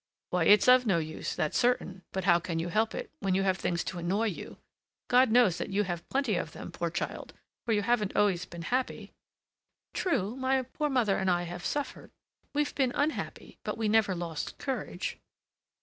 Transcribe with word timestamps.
"Why, 0.31 0.45
it's 0.45 0.67
of 0.67 0.87
no 0.87 0.97
use, 0.97 1.35
that's 1.35 1.59
certain; 1.59 2.01
but 2.11 2.23
how 2.23 2.39
can 2.39 2.57
you 2.57 2.69
help 2.69 2.95
it, 2.95 3.11
when 3.19 3.35
you 3.35 3.43
have 3.43 3.59
things 3.59 3.83
to 3.83 3.99
annoy 3.99 4.25
you? 4.29 4.57
God 5.07 5.29
knows 5.29 5.59
that 5.59 5.69
you 5.69 5.83
have 5.83 6.09
plenty 6.09 6.37
of 6.37 6.53
them, 6.53 6.71
poor 6.71 6.89
child; 6.89 7.35
for 7.67 7.71
you 7.73 7.83
haven't 7.83 8.15
always 8.15 8.45
been 8.45 8.63
happy!" 8.63 9.11
"True, 9.93 10.35
my 10.35 10.63
poor 10.63 10.89
mother 10.89 11.17
and 11.19 11.29
I 11.29 11.43
have 11.43 11.63
suffered. 11.63 12.09
We 12.55 12.63
have 12.63 12.73
been 12.73 12.93
unhappy, 12.95 13.59
but 13.63 13.77
we 13.77 13.87
never 13.87 14.15
lost 14.15 14.57
courage." 14.57 15.19